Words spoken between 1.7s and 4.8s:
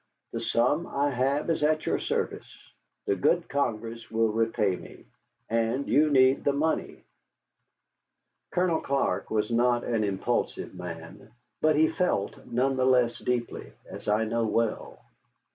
your service. The good Congress will repay